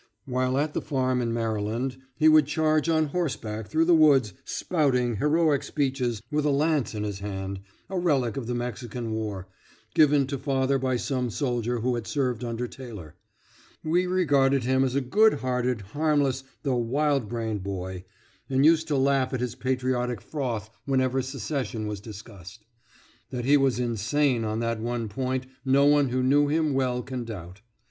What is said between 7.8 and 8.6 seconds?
a relic of the